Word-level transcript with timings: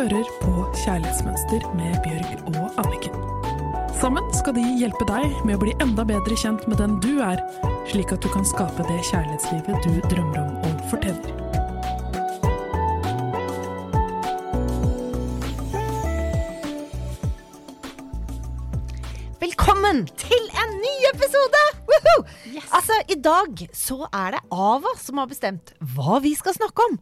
hører 0.00 0.28
på 0.40 0.52
Kjærlighetsmønster 0.80 1.64
med 1.76 1.96
Bjørg 2.00 2.54
og 2.56 2.78
Anniken. 2.80 3.16
Sammen 4.00 4.24
skal 4.32 4.54
de 4.56 4.62
hjelpe 4.80 5.04
deg 5.04 5.34
med 5.44 5.58
å 5.58 5.60
bli 5.60 5.74
enda 5.84 6.06
bedre 6.08 6.38
kjent 6.40 6.64
med 6.70 6.80
den 6.80 6.94
du 7.04 7.18
er, 7.20 7.42
slik 7.90 8.14
at 8.14 8.24
du 8.24 8.30
kan 8.32 8.46
skape 8.48 8.86
det 8.88 8.96
kjærlighetslivet 9.10 9.84
du 9.84 9.98
drømmer 10.08 10.40
om 10.40 10.56
og 10.70 10.80
fortjener. 10.88 11.36
Velkommen 19.44 20.06
til 20.24 20.50
en 20.64 20.76
ny 20.80 20.96
episode! 21.12 21.64
Woohoo! 21.92 22.26
Altså, 22.72 23.02
I 23.04 23.20
dag 23.20 23.68
så 23.76 24.06
er 24.08 24.38
det 24.38 24.44
Ava 24.48 24.96
som 25.04 25.20
har 25.20 25.28
bestemt 25.28 25.76
hva 25.92 26.24
vi 26.24 26.32
skal 26.40 26.56
snakke 26.56 26.88
om. 26.88 27.00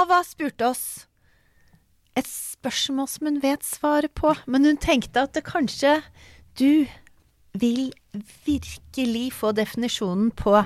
Ava 0.00 0.24
spurte 0.26 0.72
oss 0.74 0.86
et 2.18 2.28
spørsmål 2.30 3.08
som 3.10 3.28
hun 3.28 3.40
vet 3.42 3.64
svaret 3.66 4.12
på, 4.14 4.34
men 4.46 4.66
hun 4.68 4.78
tenkte 4.80 5.24
at 5.26 5.34
det 5.34 5.44
kanskje 5.46 5.98
du 6.58 6.86
vil 7.58 7.90
virkelig 8.46 9.26
få 9.34 9.52
definisjonen 9.54 10.30
på 10.34 10.60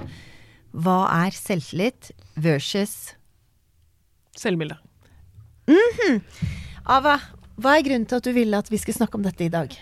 hva 0.78 0.98
er 1.24 1.36
selvtillit 1.36 2.12
versus 2.36 3.14
Selvbilde. 4.38 4.76
Ava, 6.94 7.16
hva 7.58 7.72
er 7.74 7.82
grunnen 7.82 8.06
til 8.06 8.20
at 8.20 8.28
du 8.28 8.30
ville 8.36 8.60
at 8.60 8.68
vi 8.70 8.78
skulle 8.78 8.94
snakke 9.00 9.18
om 9.18 9.24
dette 9.24 9.42
i 9.42 9.50
dag? 9.50 9.72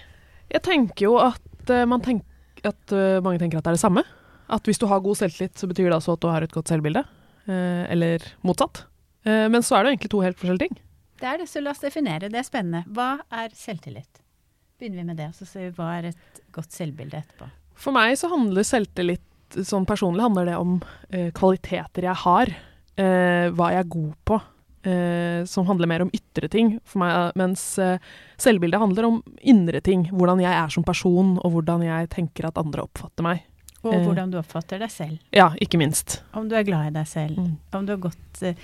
Jeg 0.49 0.63
tenker 0.65 1.05
jo 1.11 1.19
at, 1.21 1.75
man 1.91 2.01
tenk, 2.01 2.23
at 2.65 2.95
eh, 2.95 3.19
mange 3.21 3.43
tenker 3.43 3.61
at 3.61 3.67
det 3.67 3.75
er 3.75 3.77
det 3.77 3.83
samme. 3.83 4.07
At 4.49 4.65
hvis 4.65 4.81
du 4.81 4.87
har 4.89 5.03
god 5.05 5.19
selvtillit, 5.21 5.59
så 5.61 5.69
betyr 5.69 5.91
det 5.91 5.99
altså 5.99 6.17
at 6.17 6.23
du 6.25 6.31
har 6.31 6.47
et 6.47 6.55
godt 6.55 6.73
selvbilde. 6.73 7.05
Eh, 7.45 7.85
eller 7.93 8.25
motsatt. 8.47 8.87
Men 9.27 9.59
så 9.67 9.75
er 9.75 9.83
det 9.83 9.91
egentlig 9.91 10.11
to 10.13 10.21
helt 10.23 10.39
forskjellige 10.39 10.69
ting. 10.69 10.77
Det 11.21 11.29
er 11.31 11.39
det, 11.43 11.49
så 11.49 11.63
la 11.63 11.73
oss 11.73 11.81
definere. 11.83 12.29
Det 12.33 12.41
er 12.41 12.47
spennende. 12.47 12.85
Hva 12.93 13.17
er 13.33 13.55
selvtillit? 13.57 14.23
Begynner 14.79 15.01
vi 15.01 15.07
med 15.09 15.17
det, 15.17 15.31
så 15.39 15.47
ser 15.49 15.71
vi 15.71 15.77
hva 15.79 15.93
er 15.99 16.11
et 16.11 16.43
godt 16.53 16.75
selvbilde 16.77 17.23
etterpå. 17.23 17.49
For 17.77 17.93
meg 17.97 18.17
så 18.21 18.29
handler 18.33 18.65
selvtillit 18.67 19.23
sånn 19.65 19.87
personlig 19.89 20.25
handler 20.27 20.49
det 20.51 20.57
om 20.59 20.77
eh, 21.15 21.31
kvaliteter 21.37 22.09
jeg 22.09 22.21
har. 22.25 22.51
Eh, 22.99 23.49
hva 23.57 23.71
jeg 23.73 23.85
er 23.85 23.91
god 23.95 24.13
på. 24.29 24.39
Eh, 24.87 25.41
som 25.51 25.67
handler 25.67 25.89
mer 25.91 26.05
om 26.05 26.11
ytre 26.15 26.49
ting 26.53 26.77
for 26.87 27.01
meg, 27.03 27.33
mens 27.41 27.63
eh, 27.83 27.97
selvbildet 28.43 28.79
handler 28.83 29.09
om 29.09 29.21
indre 29.43 29.81
ting. 29.85 30.05
Hvordan 30.13 30.43
jeg 30.45 30.53
er 30.55 30.73
som 30.75 30.85
person, 30.87 31.37
og 31.43 31.57
hvordan 31.57 31.85
jeg 31.87 32.11
tenker 32.13 32.51
at 32.51 32.61
andre 32.61 32.85
oppfatter 32.87 33.27
meg. 33.27 33.45
Og 33.83 33.95
Eh. 33.95 34.03
hvordan 34.03 34.31
du 34.33 34.39
oppfatter 34.41 34.81
deg 34.83 34.91
selv. 34.91 35.19
Ja, 35.33 35.51
ikke 35.63 35.79
minst. 35.79 36.21
Om 36.35 36.49
du 36.51 36.57
er 36.59 36.65
glad 36.67 36.89
i 36.91 36.95
deg 36.99 37.07
selv. 37.07 37.39
Mm. 37.39 37.57
Om 37.73 37.87
du 37.87 37.93
har 37.95 38.01
gått 38.09 38.43
eh, 38.43 38.57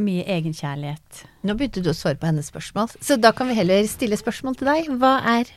mye 0.00 0.24
egenkjærlighet. 0.36 1.24
Nå 1.44 1.56
begynte 1.58 1.82
du 1.84 1.90
å 1.92 1.96
svare 1.96 2.18
på 2.20 2.28
hennes 2.28 2.48
spørsmål, 2.50 2.96
så 3.00 3.18
da 3.20 3.34
kan 3.36 3.50
vi 3.50 3.58
heller 3.58 3.84
stille 3.90 4.18
spørsmål 4.18 4.58
til 4.60 4.70
deg. 4.70 4.90
Hva 5.00 5.18
er 5.36 5.52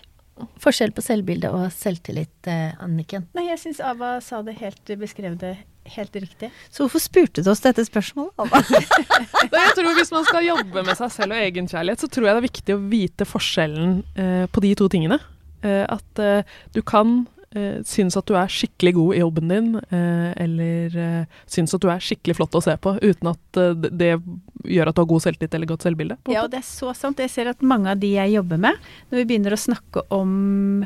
forskjell 0.62 0.94
på 0.94 1.02
selvbilde 1.02 1.50
og 1.54 1.72
selvtillit, 1.74 2.50
eh, 2.50 2.76
Anniken? 2.84 3.26
Nei, 3.38 3.48
jeg 3.50 3.64
syns 3.64 3.82
Ava 3.82 4.18
sa 4.22 4.44
det 4.46 4.58
helt, 4.60 4.84
beskrev 5.00 5.38
det 5.42 5.56
helt 5.96 6.16
riktig. 6.16 6.52
Så 6.70 6.84
hvorfor 6.84 7.02
spurte 7.02 7.44
du 7.44 7.50
oss 7.52 7.64
dette 7.64 7.86
spørsmålet, 7.88 8.34
Ava? 8.38 8.62
Jeg 9.58 9.74
tror 9.78 9.96
Hvis 9.96 10.12
man 10.12 10.26
skal 10.28 10.46
jobbe 10.46 10.84
med 10.84 10.98
seg 11.00 11.14
selv 11.14 11.36
og 11.36 11.42
egenkjærlighet, 11.42 12.04
så 12.04 12.10
tror 12.12 12.28
jeg 12.28 12.36
det 12.36 12.42
er 12.42 12.48
viktig 12.48 12.76
å 12.76 12.84
vite 12.92 13.28
forskjellen 13.28 13.98
eh, 14.20 14.46
på 14.52 14.64
de 14.64 14.74
to 14.78 14.90
tingene. 14.92 15.20
Eh, 15.66 15.84
at 15.88 16.22
eh, 16.22 16.58
du 16.76 16.82
kan 16.86 17.22
eh, 17.58 17.80
synes 17.88 18.16
at 18.20 18.28
du 18.30 18.36
er 18.38 18.52
skikkelig 18.54 18.94
god 18.98 19.16
i 19.18 19.22
jobben 19.24 19.52
din, 19.52 19.70
eh, 19.90 20.30
eller 20.46 20.98
eh, 21.04 21.26
synes 21.50 21.74
at 21.76 21.82
du 21.84 21.90
er 21.92 22.04
skikkelig 22.04 22.38
flott 22.38 22.56
å 22.60 22.64
se 22.64 22.78
på, 22.78 22.96
uten 23.02 23.32
at 23.34 23.58
eh, 23.64 23.74
det- 23.74 23.94
det 23.98 24.12
gjør 24.68 24.90
at 24.92 24.96
du 24.96 25.02
har 25.02 25.10
god 25.12 25.26
selvtillit 25.26 25.54
eller 25.58 25.68
godt 25.74 25.86
selvbilde. 25.88 26.18
Ja, 26.30 26.44
og 26.46 26.52
det 26.54 26.62
er 26.62 26.68
så 26.70 26.94
sant. 26.96 27.18
Jeg 27.24 27.30
ser 27.34 27.50
at 27.52 27.62
mange 27.66 27.90
av 27.92 28.00
de 28.00 28.14
jeg 28.16 28.34
jobber 28.38 28.58
med, 28.70 28.76
når 29.12 29.22
vi 29.24 29.26
begynner 29.34 29.56
å 29.58 29.62
snakke 29.66 30.06
om 30.12 30.86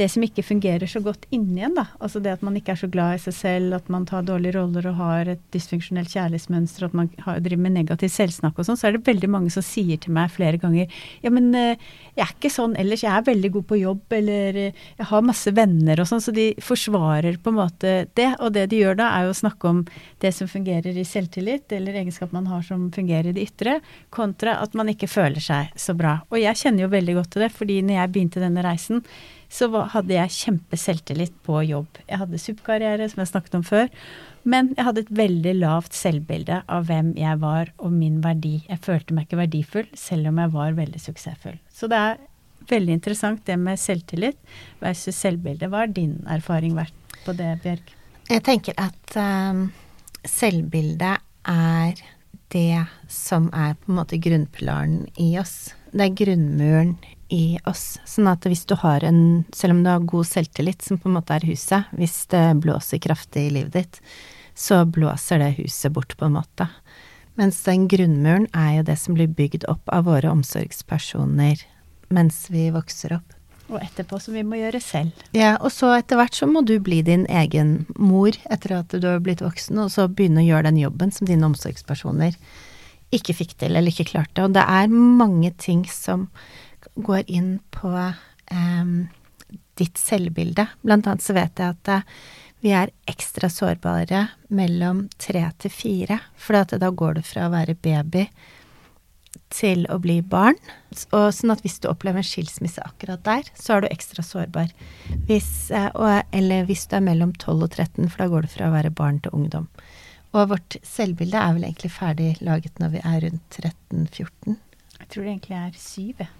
det 0.00 0.08
som 0.08 0.24
ikke 0.24 0.44
fungerer 0.46 0.88
så 0.88 1.02
godt 1.04 1.26
inni 1.34 1.64
en, 1.66 1.74
da. 1.76 1.86
Altså 2.00 2.20
det 2.22 2.32
at 2.32 2.44
man 2.44 2.56
ikke 2.56 2.72
er 2.72 2.80
så 2.80 2.88
glad 2.92 3.18
i 3.18 3.22
seg 3.26 3.36
selv, 3.36 3.76
at 3.76 3.90
man 3.92 4.06
tar 4.08 4.24
dårlige 4.24 4.56
roller 4.56 4.86
og 4.88 5.00
har 5.00 5.32
et 5.34 5.42
dysfunksjonelt 5.52 6.12
kjærlighetsmønster, 6.12 6.88
at 6.88 6.96
man 6.96 7.10
har, 7.26 7.42
driver 7.44 7.66
med 7.66 7.76
negativ 7.76 8.12
selvsnakk 8.14 8.56
og 8.56 8.68
sånn, 8.68 8.80
så 8.80 8.88
er 8.88 8.96
det 8.96 9.04
veldig 9.08 9.30
mange 9.32 9.52
som 9.52 9.64
sier 9.66 10.00
til 10.00 10.14
meg 10.16 10.32
flere 10.32 10.60
ganger 10.60 10.88
ja, 11.22 11.30
men 11.32 11.50
eh, 11.58 11.80
jeg 12.16 12.24
er 12.24 12.32
ikke 12.34 12.50
sånn 12.52 12.74
ellers, 12.80 13.04
jeg 13.04 13.12
er 13.12 13.26
veldig 13.26 13.50
god 13.56 13.66
på 13.68 13.78
jobb, 13.80 14.16
eller 14.18 14.58
eh, 14.60 14.80
jeg 14.98 15.08
har 15.10 15.26
masse 15.26 15.52
venner 15.56 16.02
og 16.02 16.08
sånn, 16.08 16.24
så 16.24 16.34
de 16.34 16.48
forsvarer 16.62 17.38
på 17.42 17.52
en 17.52 17.58
måte 17.58 17.94
det. 18.18 18.28
Og 18.42 18.52
det 18.56 18.66
de 18.72 18.80
gjør 18.82 18.98
da, 19.00 19.10
er 19.16 19.28
jo 19.28 19.34
å 19.34 19.38
snakke 19.42 19.70
om 19.70 19.82
det 20.24 20.32
som 20.36 20.50
fungerer 20.50 20.96
i 20.98 21.06
selvtillit, 21.08 21.72
eller 21.76 22.00
egenskap 22.02 22.34
man 22.36 22.48
har 22.50 22.64
som 22.66 22.88
fungerer 22.94 23.30
i 23.30 23.36
det 23.36 23.46
ytre, 23.50 23.78
kontra 24.14 24.58
at 24.62 24.76
man 24.78 24.92
ikke 24.92 25.10
føler 25.10 25.42
seg 25.42 25.72
så 25.78 25.96
bra. 25.98 26.18
Og 26.30 26.40
jeg 26.40 26.60
kjenner 26.64 26.86
jo 26.86 26.92
veldig 26.92 27.18
godt 27.20 27.32
til 27.34 27.46
det, 27.46 27.52
fordi 27.56 27.80
når 27.86 28.00
jeg 28.00 28.12
begynte 28.14 28.42
denne 28.42 28.66
reisen, 28.66 29.04
så 29.52 29.68
hadde 29.92 30.16
jeg 30.16 30.32
kjempeselvtillit 30.32 31.34
på 31.44 31.60
jobb. 31.68 32.00
Jeg 32.08 32.22
hadde 32.22 32.40
subkarriere, 32.40 33.08
som 33.12 33.20
jeg 33.20 33.30
snakket 33.34 33.56
om 33.58 33.64
før, 33.66 33.90
men 34.48 34.72
jeg 34.78 34.86
hadde 34.86 35.04
et 35.04 35.14
veldig 35.18 35.54
lavt 35.60 35.94
selvbilde 35.94 36.62
av 36.72 36.88
hvem 36.88 37.12
jeg 37.20 37.40
var 37.42 37.70
og 37.76 37.92
min 37.94 38.22
verdi. 38.24 38.62
Jeg 38.70 38.80
følte 38.82 39.14
meg 39.14 39.28
ikke 39.28 39.42
verdifull, 39.42 39.90
selv 39.98 40.32
om 40.32 40.40
jeg 40.40 40.54
var 40.56 40.78
veldig 40.78 41.02
suksessfull. 41.04 41.58
Så 41.70 41.90
det 41.92 42.00
er 42.00 42.22
veldig 42.70 42.96
interessant 42.96 43.44
det 43.46 43.58
med 43.60 43.80
selvtillit 43.80 44.40
versus 44.80 45.20
selvbilde. 45.20 45.68
Hva 45.68 45.84
har 45.84 45.92
din 45.92 46.16
erfaring 46.30 46.74
vært 46.78 47.20
på 47.26 47.36
det, 47.36 47.52
Bjørg? 47.62 47.94
Jeg 48.32 48.44
tenker 48.46 48.78
at 48.80 49.16
um, 49.20 49.66
selvbildet 50.24 51.20
er 51.52 52.02
det 52.52 52.84
som 53.10 53.48
er 53.56 53.76
på 53.80 53.92
en 53.92 53.98
måte 54.00 54.20
grunnpilaren 54.22 55.02
i 55.20 55.34
oss. 55.40 55.74
Det 55.92 56.06
er 56.06 56.16
grunnmuren 56.22 56.96
i 57.32 57.58
oss. 57.68 57.96
Sånn 58.08 58.28
at 58.30 58.44
hvis 58.48 58.66
du 58.68 58.76
har 58.82 59.04
en 59.08 59.44
Selv 59.56 59.76
om 59.76 59.82
du 59.84 59.90
har 59.90 60.04
god 60.04 60.28
selvtillit, 60.28 60.82
som 60.84 61.00
på 61.00 61.08
en 61.08 61.16
måte 61.16 61.34
er 61.36 61.48
huset, 61.48 61.88
hvis 61.96 62.26
det 62.32 62.44
blåser 62.60 63.00
kraftig 63.02 63.48
i 63.48 63.54
livet 63.56 63.72
ditt, 63.78 64.00
så 64.54 64.84
blåser 64.84 65.40
det 65.40 65.54
huset 65.62 65.92
bort, 65.92 66.16
på 66.16 66.28
en 66.28 66.36
måte. 66.36 66.68
Mens 67.40 67.62
den 67.64 67.86
grunnmuren 67.88 68.50
er 68.52 68.78
jo 68.78 68.88
det 68.90 68.98
som 69.00 69.16
blir 69.16 69.30
bygd 69.32 69.64
opp 69.72 69.88
av 69.88 70.04
våre 70.10 70.28
omsorgspersoner 70.32 71.64
mens 72.12 72.50
vi 72.52 72.66
vokser 72.74 73.16
opp. 73.16 73.38
Og 73.72 73.78
etterpå 73.80 74.18
som 74.20 74.34
vi 74.36 74.42
må 74.44 74.58
gjøre 74.58 74.82
selv. 74.84 75.22
Ja, 75.32 75.54
og 75.56 75.72
så 75.72 75.94
etter 75.96 76.18
hvert 76.20 76.36
så 76.36 76.44
må 76.50 76.60
du 76.68 76.74
bli 76.84 77.00
din 77.06 77.24
egen 77.32 77.86
mor 77.96 78.36
etter 78.52 78.76
at 78.82 78.92
du 78.92 79.06
har 79.08 79.22
blitt 79.24 79.40
voksen, 79.40 79.80
og 79.80 79.88
så 79.94 80.10
begynne 80.12 80.42
å 80.42 80.48
gjøre 80.50 80.68
den 80.68 80.82
jobben 80.82 81.14
som 81.14 81.30
dine 81.30 81.48
omsorgspersoner 81.48 82.36
ikke 83.12 83.36
fikk 83.36 83.56
til 83.60 83.76
eller 83.76 83.92
ikke 83.92 84.10
klarte. 84.12 84.44
Og 84.44 84.52
det 84.56 84.64
er 84.64 84.92
mange 84.92 85.52
ting 85.60 85.86
som 85.88 86.28
går 86.94 87.24
inn 87.26 87.58
på 87.74 87.90
um, 87.92 88.94
ditt 89.80 89.98
selvbilde. 89.98 90.66
Blant 90.82 91.06
annet 91.06 91.24
så 91.24 91.36
vet 91.36 91.58
jeg 91.58 91.76
at 91.76 91.92
eh, 91.92 92.08
vi 92.62 92.72
er 92.76 92.92
ekstra 93.10 93.48
sårbare 93.50 94.26
mellom 94.54 95.06
tre 95.18 95.44
til 95.58 95.72
fire, 95.74 96.18
for 96.38 96.60
da 96.78 96.90
går 96.90 97.18
du 97.18 97.22
fra 97.26 97.48
å 97.48 97.54
være 97.54 97.74
baby 97.74 98.26
til 99.52 99.86
å 99.92 99.98
bli 100.00 100.20
barn. 100.22 100.58
Og 101.16 101.30
sånn 101.34 101.54
at 101.54 101.64
hvis 101.64 101.80
du 101.82 101.88
opplever 101.90 102.22
en 102.22 102.28
skilsmisse 102.28 102.84
akkurat 102.84 103.24
der, 103.26 103.48
så 103.58 103.76
er 103.76 103.84
du 103.84 103.88
ekstra 103.90 104.24
sårbar. 104.24 104.70
Hvis, 105.28 105.70
eh, 105.72 105.90
og, 105.96 106.22
eller 106.36 106.68
hvis 106.68 106.86
du 106.88 106.96
er 106.98 107.08
mellom 107.08 107.34
12 107.34 107.56
og 107.56 107.70
13, 107.70 108.08
for 108.12 108.22
da 108.22 108.30
går 108.32 108.46
du 108.46 108.52
fra 108.52 108.68
å 108.68 108.76
være 108.76 108.94
barn 109.02 109.20
til 109.24 109.34
ungdom. 109.36 109.66
Og 110.32 110.52
vårt 110.54 110.78
selvbilde 110.86 111.40
er 111.40 111.56
vel 111.56 111.66
egentlig 111.68 111.92
ferdig 111.92 112.30
laget 112.40 112.78
når 112.80 112.94
vi 112.94 113.02
er 113.04 113.18
rundt 113.26 113.58
13-14. 113.58 114.60
Jeg 115.00 115.10
tror 115.10 115.26
det 115.26 115.34
egentlig 115.34 115.58
er 115.58 115.74
syv, 115.80 116.22
jeg. 116.22 116.30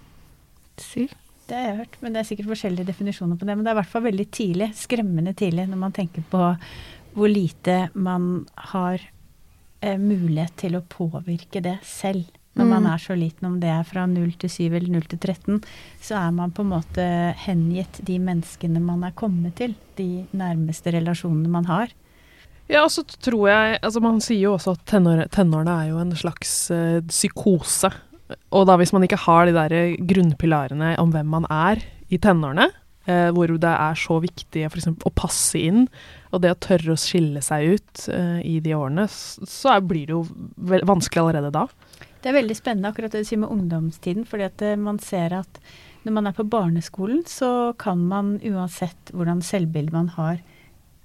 Syv? 0.80 1.12
Det 1.48 1.56
har 1.58 1.66
jeg 1.68 1.76
hørt, 1.82 1.96
men 2.00 2.12
det 2.14 2.20
er 2.22 2.28
sikkert 2.30 2.46
forskjellige 2.52 2.86
definisjoner 2.86 3.36
på 3.36 3.44
det. 3.46 3.56
Men 3.56 3.64
det 3.64 3.70
er 3.72 3.76
i 3.76 3.80
hvert 3.82 3.90
fall 3.92 4.04
veldig 4.06 4.28
tidlig, 4.32 4.68
skremmende 4.78 5.34
tidlig, 5.36 5.66
når 5.68 5.76
man 5.78 5.92
tenker 5.92 6.22
på 6.30 6.42
hvor 7.14 7.28
lite 7.28 7.90
man 7.94 8.46
har 8.72 9.00
eh, 9.82 9.98
mulighet 9.98 10.54
til 10.56 10.76
å 10.78 10.84
påvirke 10.88 11.60
det 11.60 11.78
selv. 11.84 12.24
Når 12.54 12.66
man 12.68 12.82
Mm. 12.84 12.92
er 12.94 12.98
så 12.98 13.14
liten, 13.16 13.46
om 13.48 13.60
det 13.60 13.68
er 13.70 13.82
fra 13.82 14.06
0 14.06 14.32
til 14.38 14.50
7 14.50 14.74
eller 14.76 14.88
0 14.92 15.02
til 15.08 15.18
13, 15.18 15.62
så 16.00 16.16
er 16.28 16.30
man 16.32 16.50
på 16.52 16.60
en 16.62 16.68
måte 16.68 17.34
hengitt 17.46 18.00
de 18.04 18.18
menneskene 18.18 18.80
man 18.80 19.02
er 19.04 19.10
kommet 19.16 19.54
til. 19.56 19.74
De 19.96 20.26
nærmeste 20.32 20.92
relasjonene 20.92 21.48
man 21.48 21.64
har. 21.64 21.88
Ja, 22.68 22.84
og 22.84 22.90
så 22.90 23.02
tror 23.04 23.48
jeg 23.48 23.80
altså 23.82 24.00
Man 24.00 24.20
sier 24.20 24.40
jo 24.40 24.52
også 24.56 24.72
at 24.76 24.84
tenår, 24.86 25.28
tenårene 25.30 25.68
er 25.82 25.88
jo 25.90 25.98
en 25.98 26.12
slags 26.12 26.70
eh, 26.70 27.00
psykose. 27.08 27.90
Og 28.54 28.68
da 28.68 28.76
hvis 28.80 28.92
man 28.94 29.04
ikke 29.06 29.20
har 29.24 29.48
de 29.48 29.56
der 29.56 29.96
grunnpilarene 30.08 30.94
om 31.02 31.12
hvem 31.14 31.28
man 31.34 31.48
er 31.52 31.82
i 32.12 32.20
tenårene, 32.22 32.68
eh, 33.06 33.28
hvor 33.34 33.50
det 33.50 33.72
er 33.72 33.98
så 33.98 34.18
viktig 34.22 34.64
for 34.68 34.80
eksempel, 34.80 35.08
å 35.08 35.16
passe 35.16 35.60
inn, 35.60 35.86
og 36.32 36.44
det 36.44 36.52
å 36.54 36.60
tørre 36.68 36.94
å 36.94 37.00
skille 37.00 37.42
seg 37.44 37.76
ut 37.76 38.06
eh, 38.12 38.40
i 38.46 38.58
de 38.64 38.74
årene, 38.76 39.08
så 39.08 39.76
er, 39.76 39.84
blir 39.84 40.08
det 40.08 40.16
jo 40.16 40.24
vanskelig 40.88 41.24
allerede 41.24 41.52
da. 41.54 41.66
Det 42.22 42.30
er 42.30 42.38
veldig 42.38 42.54
spennende 42.54 42.92
akkurat 42.92 43.14
det 43.14 43.24
du 43.24 43.28
sier 43.28 43.42
med 43.42 43.50
ungdomstiden, 43.50 44.26
fordi 44.28 44.46
at 44.46 44.64
eh, 44.64 44.78
man 44.78 45.00
ser 45.02 45.34
at 45.42 45.62
når 46.02 46.16
man 46.16 46.28
er 46.28 46.34
på 46.36 46.46
barneskolen, 46.50 47.22
så 47.30 47.72
kan 47.78 48.00
man 48.10 48.36
uansett 48.42 49.12
hvordan 49.14 49.42
selvbilde 49.46 49.94
man 49.94 50.10
har, 50.16 50.40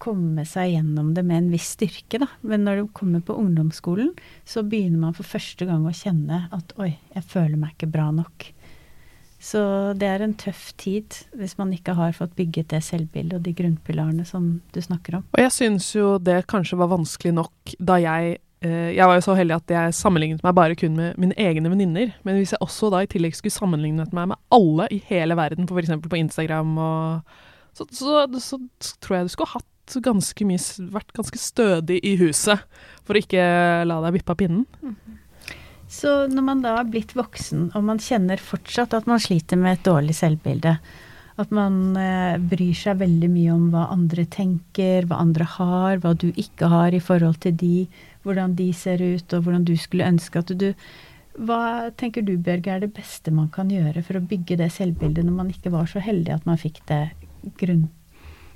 komme 0.02 0.46
seg 0.48 0.74
gjennom 0.76 1.14
det 1.16 1.24
med 1.28 1.42
en 1.42 1.50
viss 1.54 1.72
styrke, 1.76 2.22
da. 2.22 2.30
Men 2.42 2.66
når 2.68 2.82
du 2.82 2.92
kommer 2.98 3.24
på 3.26 3.38
ungdomsskolen, 3.38 4.14
så 4.48 4.64
begynner 4.66 5.08
man 5.08 5.18
for 5.18 5.28
første 5.28 5.68
gang 5.70 5.88
å 5.88 5.96
kjenne 5.96 6.46
at 6.56 6.76
oi, 6.82 6.94
jeg 7.16 7.26
føler 7.30 7.58
meg 7.60 7.76
ikke 7.76 7.92
bra 7.96 8.12
nok. 8.16 8.52
Så 9.40 9.60
det 9.94 10.08
er 10.10 10.24
en 10.26 10.34
tøff 10.38 10.72
tid 10.82 11.14
hvis 11.38 11.56
man 11.60 11.70
ikke 11.76 11.94
har 11.98 12.16
fått 12.18 12.34
bygget 12.38 12.72
det 12.74 12.82
selvbildet 12.86 13.38
og 13.38 13.46
de 13.46 13.54
grunnpilarene 13.58 14.26
som 14.26 14.58
du 14.74 14.82
snakker 14.82 15.20
om. 15.20 15.28
Og 15.36 15.44
jeg 15.44 15.54
syns 15.54 15.92
jo 15.94 16.16
det 16.18 16.42
kanskje 16.50 16.80
var 16.80 16.92
vanskelig 16.96 17.36
nok 17.38 17.76
da 17.78 18.00
jeg 18.02 18.40
eh, 18.66 18.90
Jeg 18.98 19.06
var 19.06 19.20
jo 19.20 19.26
så 19.28 19.38
heldig 19.38 19.60
at 19.60 19.76
jeg 19.76 19.98
sammenlignet 20.00 20.44
meg 20.46 20.58
bare 20.58 20.78
kun 20.80 20.98
med 20.98 21.22
mine 21.22 21.38
egne 21.38 21.70
venninner. 21.70 22.16
Men 22.26 22.42
hvis 22.42 22.56
jeg 22.56 22.64
også 22.66 22.90
da 22.94 23.04
i 23.06 23.12
tillegg 23.12 23.38
skulle 23.38 23.54
sammenlignet 23.54 24.16
meg 24.18 24.34
med 24.34 24.42
alle 24.50 24.90
i 24.92 25.02
hele 25.06 25.38
verden, 25.38 25.70
f.eks. 25.70 25.94
på 26.02 26.22
Instagram, 26.24 26.74
og, 26.82 27.40
så, 27.78 27.86
så, 27.94 28.26
så, 28.42 28.58
så 28.82 28.98
tror 29.06 29.20
jeg 29.20 29.30
du 29.30 29.36
skulle 29.36 29.54
hatt 29.54 29.70
ganske 30.04 30.46
mye 30.48 30.60
Vært 30.94 31.14
ganske 31.16 31.40
stødig 31.42 32.02
i 32.06 32.16
huset 32.20 32.64
for 33.08 33.16
å 33.16 33.22
ikke 33.22 33.44
la 33.88 34.02
deg 34.04 34.18
vippe 34.18 34.34
av 34.34 34.40
pinnen. 34.40 34.66
Så 35.88 36.28
når 36.28 36.44
man 36.44 36.64
da 36.64 36.76
er 36.82 36.90
blitt 36.92 37.14
voksen, 37.16 37.70
og 37.72 37.84
man 37.88 38.02
kjenner 38.04 38.42
fortsatt 38.44 38.94
at 38.98 39.08
man 39.08 39.22
sliter 39.24 39.60
med 39.60 39.78
et 39.78 39.86
dårlig 39.88 40.18
selvbilde, 40.20 40.76
at 41.38 41.52
man 41.54 41.96
eh, 42.02 42.36
bryr 42.42 42.76
seg 42.76 43.00
veldig 43.00 43.30
mye 43.32 43.54
om 43.54 43.68
hva 43.72 43.86
andre 43.94 44.26
tenker, 44.34 45.06
hva 45.08 45.22
andre 45.22 45.46
har, 45.58 46.00
hva 46.02 46.16
du 46.18 46.32
ikke 46.34 46.70
har 46.72 46.96
i 46.98 47.02
forhold 47.04 47.38
til 47.46 47.54
de, 47.62 47.76
hvordan 48.26 48.58
de 48.58 48.72
ser 48.76 49.04
ut, 49.04 49.34
og 49.38 49.46
hvordan 49.46 49.68
du 49.68 49.76
skulle 49.80 50.10
ønske 50.10 50.44
at 50.44 50.58
du 50.58 50.74
Hva 51.38 51.92
tenker 51.94 52.24
du, 52.26 52.34
Bjørge, 52.42 52.72
er 52.74 52.80
det 52.82 52.96
beste 52.96 53.30
man 53.30 53.52
kan 53.54 53.70
gjøre 53.70 54.02
for 54.02 54.18
å 54.18 54.26
bygge 54.26 54.58
det 54.58 54.72
selvbildet 54.74 55.22
når 55.22 55.36
man 55.36 55.52
ikke 55.54 55.70
var 55.70 55.86
så 55.86 56.02
heldig 56.02 56.34
at 56.34 56.48
man 56.50 56.58
fikk 56.58 56.82
det 56.90 57.04
grunn 57.62 57.86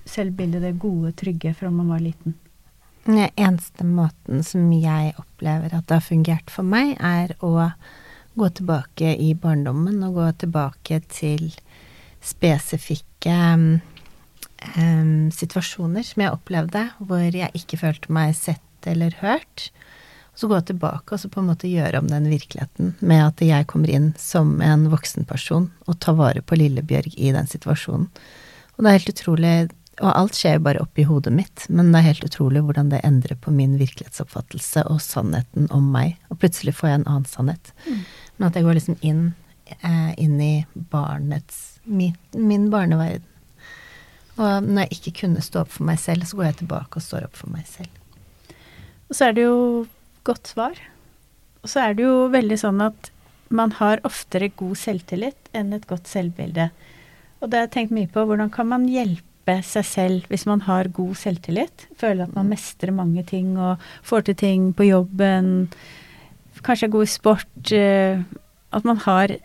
selvbildet, 0.09 0.63
det 0.63 0.79
gode, 0.81 1.13
trygge 1.17 1.53
fra 1.57 1.71
man 1.73 1.91
var 1.91 2.01
liten? 2.03 2.37
Den 3.05 3.29
eneste 3.35 3.85
måten 3.87 4.43
som 4.45 4.67
jeg 4.75 5.15
opplever 5.17 5.73
at 5.73 5.87
det 5.89 5.97
har 5.97 6.05
fungert 6.05 6.53
for 6.53 6.67
meg, 6.67 6.93
er 7.01 7.33
å 7.41 7.71
gå 8.37 8.49
tilbake 8.57 9.15
i 9.17 9.33
barndommen 9.35 10.03
og 10.05 10.19
gå 10.19 10.27
tilbake 10.45 11.01
til 11.11 11.49
spesifikke 12.21 13.37
um, 13.57 15.31
situasjoner 15.33 16.05
som 16.05 16.23
jeg 16.23 16.35
opplevde, 16.35 16.85
hvor 17.01 17.25
jeg 17.25 17.49
ikke 17.57 17.81
følte 17.81 18.13
meg 18.13 18.35
sett 18.37 18.87
eller 18.87 19.17
hørt. 19.21 19.71
Så 20.37 20.47
gå 20.47 20.61
tilbake 20.63 21.13
og 21.15 21.19
så 21.19 21.29
på 21.29 21.41
en 21.41 21.49
måte 21.49 21.69
gjøre 21.69 21.99
om 21.99 22.07
den 22.07 22.29
virkeligheten 22.31 22.93
med 23.03 23.25
at 23.25 23.41
jeg 23.43 23.67
kommer 23.69 23.91
inn 23.91 24.11
som 24.21 24.61
en 24.63 24.87
voksen 24.93 25.27
person 25.27 25.67
og 25.89 25.99
tar 26.01 26.15
vare 26.17 26.45
på 26.45 26.55
Lillebjørg 26.57 27.17
i 27.17 27.33
den 27.35 27.49
situasjonen. 27.51 28.07
Og 28.77 28.85
det 28.85 28.89
er 28.89 28.97
helt 28.97 29.11
utrolig 29.11 29.55
og 29.99 30.11
alt 30.15 30.37
skjer 30.37 30.55
jo 30.55 30.63
bare 30.65 30.81
oppi 30.81 31.03
hodet 31.05 31.33
mitt, 31.35 31.65
men 31.69 31.91
det 31.91 31.99
er 31.99 32.07
helt 32.07 32.23
utrolig 32.25 32.63
hvordan 32.63 32.89
det 32.93 33.01
endrer 33.05 33.35
på 33.37 33.51
min 33.53 33.75
virkelighetsoppfattelse 33.79 34.85
og 34.89 35.01
sannheten 35.03 35.67
om 35.75 35.89
meg. 35.93 36.15
Og 36.31 36.39
plutselig 36.41 36.77
får 36.77 36.89
jeg 36.89 36.99
en 37.01 37.09
annen 37.11 37.27
sannhet. 37.29 37.73
Mm. 37.83 37.99
Men 38.37 38.47
at 38.47 38.57
jeg 38.57 38.65
går 38.65 38.77
liksom 38.79 38.97
inn, 39.05 39.23
eh, 39.75 40.13
inn 40.17 40.39
i 40.41 40.53
barnets 40.73 41.81
min, 41.83 42.15
min 42.33 42.69
barneverden. 42.71 43.27
Og 44.39 44.63
når 44.63 44.87
jeg 44.87 44.97
ikke 44.97 45.17
kunne 45.21 45.43
stå 45.43 45.65
opp 45.65 45.73
for 45.75 45.85
meg 45.85 45.99
selv, 46.01 46.25
så 46.25 46.39
går 46.39 46.47
jeg 46.47 46.61
tilbake 46.63 46.97
og 46.97 47.05
står 47.05 47.27
opp 47.27 47.35
for 47.37 47.51
meg 47.53 47.67
selv. 47.69 47.91
Og 49.11 49.17
så 49.17 49.27
er 49.27 49.35
det 49.35 49.43
jo 49.43 49.57
godt 50.23 50.53
svar. 50.53 50.79
Og 51.61 51.69
så 51.69 51.83
er 51.83 51.97
det 51.97 52.07
jo 52.07 52.29
veldig 52.31 52.57
sånn 52.57 52.79
at 52.81 53.11
man 53.51 53.75
har 53.77 54.01
oftere 54.07 54.49
god 54.55 54.79
selvtillit 54.79 55.51
enn 55.57 55.75
et 55.75 55.85
godt 55.89 56.07
selvbilde. 56.09 56.69
Og 57.41 57.51
det 57.51 57.59
har 57.59 57.67
jeg 57.67 57.73
tenkt 57.75 57.93
mye 57.97 58.09
på. 58.09 58.23
Hvordan 58.25 58.49
kan 58.53 58.69
man 58.71 58.87
hjelpe 58.89 59.30
hjelpe 59.41 59.63
seg 59.63 59.85
selv 59.85 60.25
hvis 60.29 60.45
man 60.45 60.61
har 60.61 60.89
god 60.89 61.15
selvtillit. 61.15 61.87
Føler 61.97 62.25
at 62.25 62.35
man 62.35 62.49
mestrer 62.49 62.91
mange 62.91 63.23
ting 63.23 63.57
og 63.57 63.79
får 64.03 64.21
til 64.25 64.35
ting 64.35 64.73
på 64.73 64.83
jobben. 64.83 65.69
Kanskje 66.63 66.87
er 66.87 66.91
god 66.91 67.03
i 67.03 67.11
sport. 67.11 67.71
Eh, 67.71 68.21
at 68.71 68.83
man 68.85 68.97
har 68.97 69.37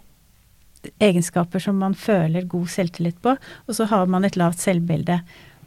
egenskaper 1.00 1.58
som 1.58 1.78
man 1.78 1.94
føler 1.94 2.46
god 2.46 2.68
selvtillit 2.68 3.20
på, 3.20 3.36
og 3.66 3.74
så 3.74 3.86
har 3.86 4.06
man 4.06 4.24
et 4.24 4.36
lavt 4.36 4.60
selvbilde. 4.60 5.20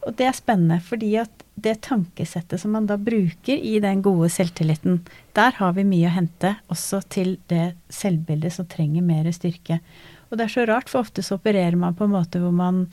Og 0.08 0.16
det 0.16 0.30
er 0.30 0.34
spennende, 0.34 0.80
fordi 0.80 1.18
at 1.20 1.30
det 1.60 1.82
tankesettet 1.82 2.62
som 2.62 2.72
man 2.72 2.86
da 2.88 2.96
bruker 2.96 3.58
i 3.58 3.82
den 3.84 4.02
gode 4.02 4.30
selvtilliten, 4.30 5.02
der 5.36 5.52
har 5.58 5.74
vi 5.76 5.84
mye 5.84 6.08
å 6.08 6.14
hente 6.16 6.54
også 6.72 7.02
til 7.12 7.36
det 7.52 7.74
selvbildet 7.92 8.54
som 8.56 8.66
trenger 8.70 9.04
mer 9.04 9.28
styrke. 9.36 9.82
Og 10.30 10.38
det 10.38 10.46
er 10.46 10.54
så 10.54 10.64
rart, 10.70 10.88
for 10.88 11.04
ofte 11.04 11.26
så 11.26 11.36
opererer 11.36 11.76
man 11.76 11.98
på 11.98 12.08
en 12.08 12.16
måte 12.16 12.40
hvor 12.40 12.56
man 12.56 12.86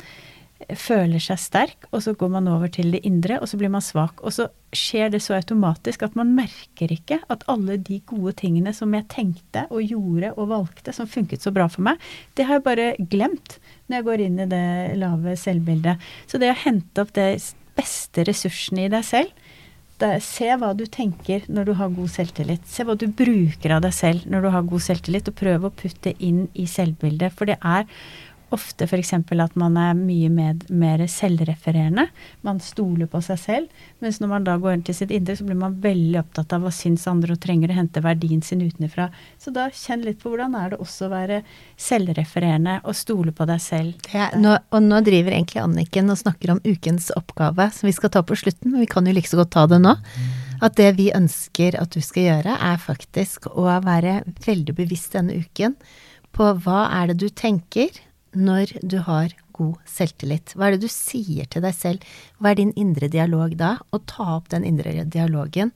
føler 0.80 1.20
seg 1.20 1.38
sterk, 1.40 1.86
og 1.92 2.00
så 2.04 2.14
går 2.16 2.30
man 2.32 2.48
over 2.48 2.70
til 2.72 2.94
det 2.94 3.02
indre, 3.06 3.38
og 3.40 3.48
så 3.50 3.58
blir 3.60 3.70
man 3.72 3.84
svak. 3.84 4.22
Og 4.24 4.32
så 4.32 4.48
skjer 4.76 5.12
det 5.12 5.20
så 5.24 5.36
automatisk 5.36 6.02
at 6.06 6.16
man 6.18 6.32
merker 6.36 6.92
ikke 6.92 7.20
at 7.32 7.44
alle 7.52 7.76
de 7.80 8.00
gode 8.08 8.32
tingene 8.40 8.72
som 8.76 8.94
jeg 8.96 9.08
tenkte 9.12 9.66
og 9.70 9.84
gjorde 9.84 10.32
og 10.34 10.50
valgte, 10.52 10.94
som 10.96 11.10
funket 11.10 11.44
så 11.44 11.52
bra 11.54 11.68
for 11.72 11.86
meg, 11.86 12.00
det 12.36 12.48
har 12.48 12.58
jeg 12.58 12.66
bare 12.66 12.88
glemt 13.12 13.58
når 13.86 13.98
jeg 13.98 14.08
går 14.08 14.24
inn 14.26 14.40
i 14.42 14.50
det 14.50 14.66
lave 15.00 15.36
selvbildet. 15.38 16.08
Så 16.26 16.40
det 16.42 16.50
å 16.52 16.62
hente 16.64 17.04
opp 17.04 17.12
det 17.16 17.30
beste 17.76 18.24
ressursene 18.26 18.86
i 18.86 18.92
deg 18.92 19.04
selv, 19.06 19.44
det, 20.00 20.18
se 20.24 20.48
hva 20.60 20.74
du 20.76 20.84
tenker 20.92 21.46
når 21.48 21.68
du 21.68 21.72
har 21.78 21.92
god 21.94 22.10
selvtillit. 22.12 22.64
Se 22.68 22.84
hva 22.84 22.96
du 22.98 23.06
bruker 23.08 23.76
av 23.76 23.84
deg 23.84 23.94
selv 23.96 24.26
når 24.28 24.44
du 24.44 24.50
har 24.52 24.66
god 24.68 24.84
selvtillit, 24.84 25.30
og 25.30 25.38
prøv 25.38 25.64
å 25.64 25.72
putte 25.72 26.12
inn 26.20 26.46
i 26.52 26.66
selvbildet. 26.68 27.32
For 27.36 27.48
det 27.48 27.56
er 27.64 27.86
ofte 28.54 28.87
f.eks. 28.87 29.12
at 29.12 29.56
man 29.58 29.76
er 29.81 29.94
mye 29.98 30.28
med, 30.31 30.66
mer 30.70 31.02
selvrefererende. 31.10 32.06
Man 32.46 32.60
stoler 32.62 33.08
på 33.10 33.20
seg 33.25 33.40
selv. 33.43 33.82
Mens 34.04 34.20
når 34.22 34.31
man 34.31 34.46
da 34.46 34.56
går 34.60 34.76
inn 34.76 34.84
til 34.87 34.96
sitt 34.98 35.14
indre, 35.14 35.37
så 35.37 35.46
blir 35.46 35.58
man 35.58 35.78
veldig 35.82 36.20
opptatt 36.20 36.54
av 36.54 36.64
hva 36.64 36.72
syns 36.75 37.06
andre 37.10 37.34
og 37.34 37.43
trenger 37.43 37.72
å 37.72 37.78
hente 37.78 38.02
verdien 38.04 38.43
sin 38.46 38.62
utenfra. 38.62 39.08
Så 39.43 39.52
da 39.54 39.69
kjenn 39.75 40.06
litt 40.06 40.22
på 40.22 40.32
hvordan 40.32 40.56
er 40.58 40.72
det 40.72 40.81
også 40.82 41.08
å 41.08 41.12
være 41.14 41.43
selvrefererende 41.81 42.78
og 42.84 42.96
stole 42.96 43.34
på 43.37 43.48
deg 43.50 43.62
selv. 43.62 44.08
Ja, 44.14 44.31
nå, 44.38 44.56
og 44.70 44.82
nå 44.84 45.02
driver 45.06 45.34
egentlig 45.34 45.62
Anniken 45.64 46.12
og 46.12 46.20
snakker 46.22 46.54
om 46.54 46.62
ukens 46.64 47.10
oppgave 47.19 47.70
som 47.75 47.90
vi 47.90 47.94
skal 47.96 48.14
ta 48.14 48.22
på 48.26 48.38
slutten, 48.38 48.72
men 48.72 48.84
vi 48.84 48.90
kan 48.90 49.06
jo 49.06 49.14
like 49.16 49.31
så 49.31 49.42
godt 49.42 49.54
ta 49.56 49.66
det 49.70 49.82
nå. 49.82 49.96
At 50.64 50.78
det 50.78 50.94
vi 50.96 51.10
ønsker 51.12 51.76
at 51.76 51.92
du 51.92 52.00
skal 52.00 52.31
gjøre, 52.31 52.56
er 52.56 52.81
faktisk 52.81 53.50
å 53.52 53.66
være 53.84 54.22
veldig 54.46 54.76
bevisst 54.78 55.16
denne 55.16 55.37
uken 55.37 55.76
på 56.37 56.50
hva 56.64 56.87
er 56.99 57.10
det 57.10 57.20
du 57.22 57.28
tenker, 57.32 57.92
når 58.36 58.76
du 58.84 58.98
har 59.06 59.32
god 59.56 59.76
selvtillit? 59.88 60.54
Hva 60.56 60.68
er 60.68 60.76
det 60.76 60.86
du 60.86 60.92
sier 60.92 61.48
til 61.50 61.64
deg 61.64 61.74
selv? 61.76 62.16
Hva 62.38 62.52
er 62.52 62.60
din 62.60 62.74
indre 62.76 63.08
dialog 63.12 63.56
da? 63.58 63.76
Og 63.96 64.04
ta 64.10 64.36
opp 64.36 64.50
den 64.52 64.66
indre 64.68 64.92
dialogen 65.04 65.72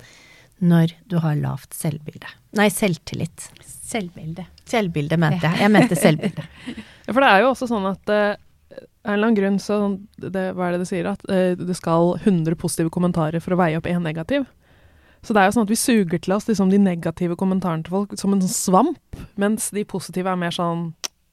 når 0.60 0.92
du 1.08 1.16
har 1.24 1.38
lavt 1.40 1.72
selvbilde. 1.72 2.28
Nei, 2.58 2.68
selvtillit. 2.72 3.48
Selvbilde. 3.64 4.44
Selvbilde 4.68 5.16
mente 5.20 5.48
jeg. 5.48 5.62
Jeg 5.64 5.72
mente 5.72 5.96
selvbilde. 5.96 6.44
ja, 7.06 7.10
for 7.14 7.24
det 7.24 7.30
er 7.32 7.42
jo 7.42 7.50
også 7.54 7.68
sånn 7.70 7.88
at 7.88 8.12
uh, 8.12 8.36
en 8.76 9.14
eller 9.14 9.30
annen 9.30 9.38
grunn 9.38 9.58
så 9.62 9.80
det, 10.20 10.50
Hva 10.54 10.68
er 10.68 10.76
det 10.76 10.84
det 10.84 10.90
sier? 10.92 11.08
At 11.08 11.24
uh, 11.32 11.56
det 11.56 11.76
skal 11.78 12.14
100 12.20 12.58
positive 12.60 12.92
kommentarer 12.92 13.40
for 13.42 13.56
å 13.56 13.60
veie 13.62 13.80
opp 13.80 13.88
én 13.88 14.04
negativ. 14.04 14.44
Så 15.24 15.34
det 15.36 15.42
er 15.42 15.48
jo 15.48 15.56
sånn 15.56 15.66
at 15.66 15.72
vi 15.72 15.80
suger 15.80 16.20
til 16.20 16.36
oss 16.36 16.46
liksom, 16.48 16.70
de 16.72 16.80
negative 16.80 17.36
kommentarene 17.40 17.84
til 17.84 17.96
folk 17.96 18.14
som 18.20 18.32
en 18.36 18.44
svamp, 18.44 19.18
mens 19.40 19.68
de 19.74 19.84
positive 19.88 20.32
er 20.32 20.38
mer 20.40 20.54
sånn 20.54 20.90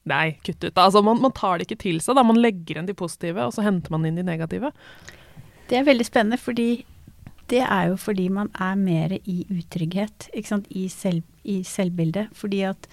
Nei, 0.08 0.38
kutt 0.46 0.62
ut. 0.64 0.72
Altså, 0.74 1.02
man, 1.04 1.20
man, 1.22 1.34
tar 1.36 1.58
det 1.58 1.68
ikke 1.68 1.82
til 1.84 2.02
seg. 2.04 2.16
da. 2.18 2.26
Man 2.26 2.40
legger 2.42 2.80
inn 2.80 2.88
de 2.88 2.96
positive, 2.96 3.46
og 3.46 3.54
så 3.56 3.66
henter 3.66 3.94
man 3.94 4.06
inn 4.08 4.18
de 4.20 4.26
negative. 4.26 4.72
Det 5.68 5.78
er 5.78 5.86
veldig 5.88 6.08
spennende, 6.08 6.40
fordi 6.40 6.70
det 7.48 7.62
er 7.64 7.90
jo 7.90 7.96
fordi 8.00 8.26
man 8.32 8.50
er 8.60 8.76
mer 8.76 9.14
i 9.18 9.38
utrygghet? 9.48 10.28
I, 10.34 10.88
selv, 10.92 11.24
i 11.44 11.62
selvbildet. 11.64 12.28
Fordi 12.36 12.64
at 12.68 12.88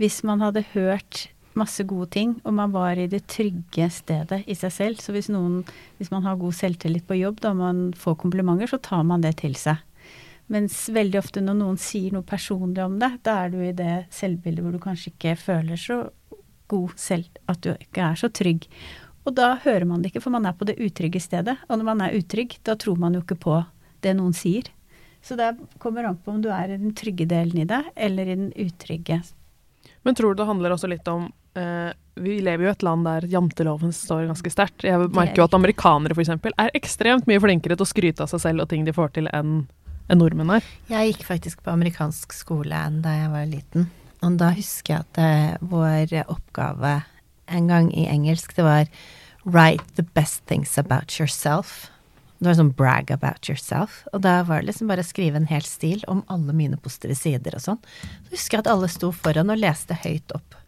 hvis 0.00 0.22
man 0.24 0.40
hadde 0.44 0.64
hørt 0.72 1.28
masse 1.58 1.84
gode 1.84 2.08
ting, 2.14 2.34
og 2.44 2.54
man 2.54 2.72
var 2.72 2.98
i 2.98 3.08
det 3.10 3.24
trygge 3.30 3.88
stedet 3.92 4.42
i 4.46 4.56
seg 4.58 4.72
selv. 4.74 5.02
Så 5.02 5.14
hvis 5.14 5.30
noen, 5.32 5.62
hvis 5.98 6.12
man 6.12 6.24
har 6.26 6.38
god 6.40 6.56
selvtillit 6.56 7.06
på 7.08 7.18
jobb, 7.18 7.40
da 7.44 7.52
man 7.56 7.90
får 7.98 8.18
komplimenter, 8.22 8.70
så 8.70 8.80
tar 8.82 9.02
man 9.06 9.24
det 9.24 9.36
til 9.42 9.56
seg. 9.58 9.80
Mens 10.50 10.88
veldig 10.90 11.20
ofte 11.20 11.42
når 11.44 11.58
noen 11.60 11.76
sier 11.78 12.14
noe 12.14 12.26
personlig 12.26 12.82
om 12.82 12.96
det, 13.02 13.12
da 13.26 13.36
er 13.44 13.52
du 13.52 13.60
i 13.62 13.74
det 13.76 14.06
selvbildet 14.14 14.64
hvor 14.64 14.74
du 14.74 14.82
kanskje 14.82 15.12
ikke 15.12 15.36
føler 15.38 15.78
så 15.78 16.00
god 16.70 16.96
selv, 17.00 17.28
at 17.50 17.62
du 17.64 17.72
ikke 17.74 18.04
er 18.12 18.18
så 18.20 18.30
trygg. 18.32 18.66
Og 19.28 19.34
da 19.36 19.52
hører 19.64 19.86
man 19.88 20.02
det 20.02 20.12
ikke, 20.12 20.22
for 20.24 20.34
man 20.34 20.48
er 20.48 20.56
på 20.56 20.66
det 20.68 20.78
utrygge 20.80 21.20
stedet. 21.22 21.58
Og 21.68 21.78
når 21.78 21.88
man 21.90 22.04
er 22.06 22.16
utrygg, 22.16 22.56
da 22.66 22.76
tror 22.78 23.00
man 23.00 23.16
jo 23.16 23.24
ikke 23.24 23.38
på 23.42 23.58
det 24.04 24.14
noen 24.16 24.32
sier. 24.36 24.70
Så 25.22 25.36
det 25.36 25.52
kommer 25.78 26.08
an 26.08 26.16
på 26.16 26.32
om 26.32 26.40
du 26.40 26.48
er 26.52 26.72
i 26.72 26.78
den 26.80 26.94
trygge 26.96 27.26
delen 27.28 27.60
i 27.60 27.68
det, 27.68 27.82
eller 27.96 28.28
i 28.28 28.36
den 28.38 28.52
utrygge. 28.56 29.20
Men 30.02 30.16
tror 30.16 30.32
du 30.32 30.40
det 30.40 30.48
handler 30.48 30.72
også 30.72 30.88
litt 30.88 31.08
om 31.12 31.26
eh, 31.58 31.90
Vi 32.20 32.38
lever 32.40 32.64
jo 32.64 32.70
i 32.70 32.72
et 32.72 32.84
land 32.86 33.04
der 33.04 33.26
janteloven 33.28 33.92
står 33.92 34.30
ganske 34.30 34.52
sterkt. 34.52 34.86
Jeg 34.88 35.10
merker 35.12 35.42
jo 35.42 35.48
at 35.48 35.56
amerikanere 35.58 36.16
f.eks. 36.16 36.32
er 36.50 36.72
ekstremt 36.76 37.28
mye 37.28 37.42
flinkere 37.42 37.76
til 37.76 37.84
å 37.84 37.90
skryte 37.92 38.24
av 38.24 38.32
seg 38.32 38.44
selv 38.46 38.64
og 38.64 38.72
ting 38.72 38.88
de 38.88 38.96
får 38.96 39.12
til, 39.18 39.28
enn 39.36 39.66
en 40.10 40.18
nordmenn 40.18 40.56
er. 40.56 40.66
Jeg 40.90 41.12
gikk 41.12 41.26
faktisk 41.28 41.60
på 41.62 41.70
amerikansk 41.70 42.32
skole 42.34 42.80
da 43.04 43.12
jeg 43.14 43.30
var 43.30 43.44
liten. 43.46 43.90
Og 44.20 44.36
da 44.40 44.50
husker 44.56 44.94
jeg 44.94 45.06
at 45.06 45.16
det, 45.16 45.70
vår 45.70 46.12
oppgave 46.26 47.00
en 47.50 47.70
gang 47.70 47.88
i 47.96 48.06
engelsk, 48.10 48.54
det 48.56 48.66
var 48.66 48.90
Write 49.44 49.96
the 49.96 50.04
best 50.14 50.44
things 50.46 50.76
about 50.78 51.18
yourself. 51.18 51.88
Det 52.40 52.48
var 52.48 52.58
sånn 52.58 52.74
brag 52.76 53.10
about 53.12 53.48
yourself. 53.48 54.02
Og 54.12 54.20
da 54.24 54.42
var 54.44 54.60
det 54.60 54.70
liksom 54.70 54.88
bare 54.88 55.04
å 55.04 55.08
skrive 55.08 55.40
en 55.40 55.48
hel 55.48 55.64
stil 55.64 56.04
om 56.12 56.22
alle 56.32 56.54
mine 56.56 56.76
positive 56.80 57.16
sider 57.16 57.56
og 57.56 57.64
sånn. 57.64 57.80
Så 58.28 58.36
husker 58.36 58.58
jeg 58.58 58.66
at 58.66 58.72
alle 58.72 58.88
sto 58.92 59.10
foran 59.16 59.52
og 59.52 59.60
leste 59.60 59.96
høyt 60.04 60.36
opp. 60.36 60.59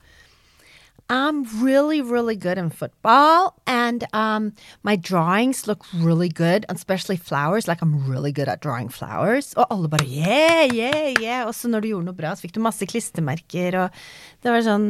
I'm 1.12 1.44
really, 1.60 2.00
really 2.00 2.36
good 2.36 2.56
in 2.56 2.70
football, 2.70 3.60
and 3.66 4.02
um, 4.14 4.54
my 4.82 4.96
drawings 4.96 5.66
look 5.66 5.84
really 5.92 6.30
good, 6.30 6.64
especially 6.70 7.18
flowers. 7.18 7.68
Like 7.68 7.82
I'm 7.82 8.08
really 8.08 8.32
good 8.32 8.48
at 8.48 8.62
drawing 8.62 8.88
flowers. 8.88 9.52
Og 9.60 9.66
alle 9.68 9.90
bare 9.92 10.08
yeah, 10.08 10.64
yeah, 10.72 11.12
yeah. 11.20 11.44
Og 11.44 11.52
så 11.54 11.68
når 11.68 11.84
du 11.84 11.88
gjorde 11.90 12.08
noe 12.08 12.16
bra, 12.16 12.32
så 12.32 12.46
fikk 12.46 12.56
du 12.56 12.62
masse 12.64 12.88
klistremerker, 12.88 13.76
og 13.82 14.00
det 14.40 14.56
var 14.56 14.64
sånn 14.64 14.88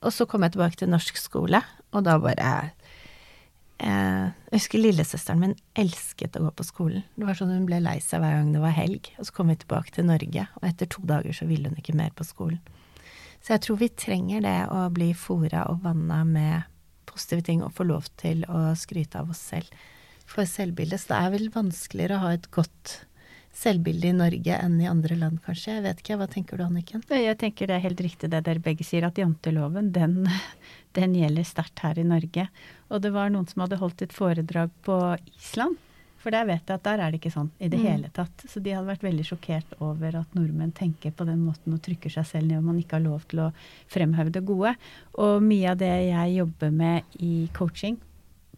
Og 0.00 0.16
så 0.16 0.24
kom 0.24 0.48
jeg 0.48 0.56
tilbake 0.56 0.80
til 0.80 0.88
norsk 0.88 1.20
skole, 1.20 1.60
og 1.92 2.08
da 2.08 2.16
bare 2.16 2.56
eh, 3.84 4.32
Jeg 4.32 4.56
husker 4.62 4.80
lillesøsteren 4.80 5.44
min 5.44 5.56
elsket 5.76 6.40
å 6.40 6.46
gå 6.46 6.56
på 6.56 6.70
skolen. 6.72 7.04
Det 7.20 7.28
var 7.28 7.36
sånn 7.36 7.52
Hun 7.52 7.68
ble 7.68 7.84
lei 7.84 7.98
seg 8.00 8.24
hver 8.24 8.38
gang 8.38 8.54
det 8.56 8.64
var 8.64 8.78
helg. 8.80 9.12
Og 9.20 9.28
så 9.28 9.36
kom 9.36 9.52
vi 9.52 9.60
tilbake 9.60 9.92
til 9.92 10.08
Norge, 10.08 10.48
og 10.56 10.70
etter 10.72 10.88
to 10.88 11.04
dager 11.04 11.36
så 11.36 11.52
ville 11.52 11.68
hun 11.68 11.84
ikke 11.84 12.00
mer 12.00 12.16
på 12.16 12.24
skolen. 12.24 12.64
Så 13.40 13.54
jeg 13.54 13.64
tror 13.64 13.80
vi 13.80 13.88
trenger 13.88 14.44
det 14.44 14.58
å 14.72 14.84
bli 14.92 15.12
fora 15.16 15.64
og 15.72 15.84
vanna 15.84 16.22
med 16.28 16.68
positive 17.10 17.44
ting 17.46 17.62
og 17.64 17.74
få 17.76 17.86
lov 17.88 18.10
til 18.20 18.44
å 18.48 18.70
skryte 18.78 19.22
av 19.22 19.32
oss 19.32 19.40
selv. 19.52 19.70
For 20.30 20.46
selvbildet. 20.46 21.02
Så 21.02 21.10
det 21.10 21.20
er 21.20 21.32
vel 21.34 21.48
vanskeligere 21.54 22.18
å 22.18 22.24
ha 22.26 22.34
et 22.36 22.50
godt 22.54 23.00
selvbilde 23.56 24.12
i 24.12 24.14
Norge 24.14 24.56
enn 24.62 24.76
i 24.78 24.86
andre 24.86 25.16
land, 25.18 25.40
kanskje. 25.42 25.78
Jeg 25.78 25.86
vet 25.88 26.04
ikke. 26.04 26.20
Hva 26.20 26.28
tenker 26.30 26.60
du, 26.60 26.64
Anniken? 26.68 27.02
Jeg 27.10 27.38
tenker 27.40 27.66
det 27.66 27.80
er 27.80 27.86
helt 27.88 28.04
riktig 28.04 28.30
det 28.30 28.44
dere 28.46 28.62
begge 28.62 28.86
sier, 28.86 29.08
at 29.08 29.18
janteloven 29.18 29.90
den, 29.96 30.22
den 30.98 31.16
gjelder 31.18 31.48
sterkt 31.48 31.82
her 31.82 31.98
i 31.98 32.06
Norge. 32.06 32.46
Og 32.92 33.02
det 33.02 33.10
var 33.16 33.32
noen 33.32 33.48
som 33.50 33.64
hadde 33.64 33.80
holdt 33.80 34.06
et 34.06 34.14
foredrag 34.14 34.70
på 34.86 35.00
Island 35.34 35.80
for 36.20 36.34
der 36.34 36.44
vet 36.48 36.68
jeg 36.68 36.76
at 36.76 36.84
der 36.84 37.00
er 37.00 37.12
det 37.12 37.20
ikke 37.20 37.32
sånn 37.32 37.48
i 37.58 37.70
det 37.72 37.80
mm. 37.80 37.86
hele 37.86 38.10
tatt. 38.14 38.44
Så 38.44 38.60
de 38.60 38.74
hadde 38.74 38.90
vært 38.90 39.06
veldig 39.06 39.24
sjokkert 39.24 39.72
over 39.80 40.18
at 40.20 40.36
nordmenn 40.36 40.74
tenker 40.76 41.14
på 41.16 41.24
den 41.28 41.40
måten 41.46 41.76
og 41.76 41.80
trykker 41.84 42.12
seg 42.12 42.28
selv 42.28 42.50
ned, 42.50 42.60
og 42.60 42.68
man 42.68 42.80
ikke 42.80 42.98
har 42.98 43.06
lov 43.06 43.24
til 43.30 43.46
å 43.46 43.50
fremheve 43.92 44.34
det 44.34 44.44
gode. 44.48 44.74
Og 45.22 45.40
mye 45.44 45.72
av 45.72 45.80
det 45.80 45.92
jeg 46.10 46.36
jobber 46.36 46.74
med 46.82 47.16
i 47.24 47.48
coaching 47.56 47.96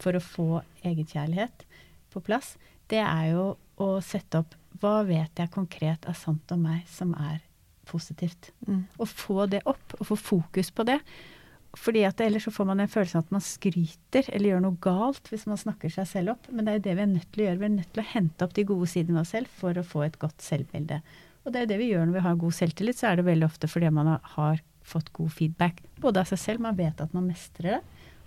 for 0.02 0.18
å 0.18 0.24
få 0.24 0.48
egenkjærlighet 0.82 1.66
på 2.12 2.24
plass, 2.26 2.56
det 2.90 3.00
er 3.04 3.30
jo 3.30 3.46
å 3.80 3.94
sette 4.04 4.42
opp 4.42 4.58
hva 4.82 4.98
vet 5.06 5.38
jeg 5.38 5.52
konkret 5.54 6.08
er 6.10 6.18
sant 6.18 6.50
om 6.54 6.66
meg 6.66 6.82
som 6.90 7.14
er 7.14 7.38
positivt. 7.86 8.50
Mm. 8.66 8.84
Og 8.98 9.08
få 9.08 9.46
det 9.50 9.62
opp, 9.68 9.94
og 10.00 10.08
få 10.10 10.18
fokus 10.18 10.72
på 10.74 10.86
det. 10.88 10.98
Fordi 11.78 12.02
at 12.04 12.20
ellers 12.20 12.44
så 12.44 12.52
får 12.52 12.66
man 12.68 12.82
en 12.84 12.90
følelse 12.90 13.16
av 13.16 13.24
at 13.24 13.30
man 13.32 13.44
skryter 13.44 14.26
eller 14.28 14.50
gjør 14.50 14.64
noe 14.66 14.80
galt 14.84 15.30
hvis 15.32 15.46
man 15.48 15.60
snakker 15.60 15.92
seg 15.92 16.08
selv 16.10 16.34
opp. 16.34 16.50
Men 16.52 16.66
det 16.66 16.72
er 16.72 16.78
jo 16.78 16.84
det 16.86 16.96
vi 16.98 17.04
er 17.04 17.12
nødt 17.14 17.30
til 17.32 17.42
å 17.42 17.46
gjøre. 17.46 17.60
Vi 17.62 17.68
er 17.68 17.74
nødt 17.78 17.94
til 17.94 18.02
å 18.02 18.10
hente 18.10 18.46
opp 18.46 18.52
de 18.58 18.66
gode 18.68 18.88
sidene 18.92 19.16
ved 19.16 19.22
oss 19.24 19.32
selv 19.32 19.54
for 19.62 19.80
å 19.80 19.86
få 19.86 20.04
et 20.04 20.18
godt 20.20 20.44
selvbilde. 20.44 21.00
Og 21.42 21.48
det 21.50 21.58
er 21.58 21.64
jo 21.64 21.72
det 21.72 21.80
vi 21.80 21.88
gjør 21.94 22.06
når 22.06 22.18
vi 22.18 22.26
har 22.26 22.38
god 22.44 22.58
selvtillit, 22.58 23.00
så 23.00 23.08
er 23.08 23.18
det 23.18 23.26
veldig 23.30 23.48
ofte 23.48 23.72
fordi 23.72 23.90
man 23.94 24.12
har 24.36 24.62
fått 24.92 25.10
god 25.16 25.32
feedback. 25.32 25.82
Både 26.02 26.22
av 26.22 26.30
seg 26.30 26.44
selv, 26.44 26.64
man 26.68 26.78
vet 26.78 27.00
at 27.00 27.16
man 27.16 27.26
mestrer 27.30 27.78
det. 27.78 27.82